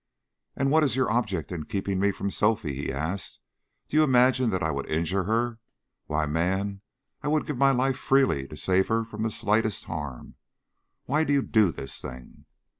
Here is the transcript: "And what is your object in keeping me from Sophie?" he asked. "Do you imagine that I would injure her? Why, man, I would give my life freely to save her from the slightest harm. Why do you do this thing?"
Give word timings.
"And 0.55 0.71
what 0.71 0.83
is 0.83 0.95
your 0.95 1.11
object 1.11 1.51
in 1.51 1.65
keeping 1.65 1.99
me 1.99 2.11
from 2.11 2.31
Sophie?" 2.31 2.73
he 2.73 2.91
asked. 2.91 3.39
"Do 3.87 3.97
you 3.97 4.03
imagine 4.03 4.49
that 4.49 4.63
I 4.63 4.71
would 4.71 4.89
injure 4.89 5.25
her? 5.25 5.59
Why, 6.07 6.25
man, 6.25 6.81
I 7.21 7.27
would 7.27 7.45
give 7.45 7.59
my 7.59 7.69
life 7.69 7.97
freely 7.99 8.47
to 8.47 8.57
save 8.57 8.87
her 8.87 9.05
from 9.05 9.21
the 9.21 9.29
slightest 9.29 9.85
harm. 9.85 10.37
Why 11.05 11.23
do 11.23 11.33
you 11.33 11.43
do 11.43 11.71
this 11.71 12.01
thing?" 12.01 12.45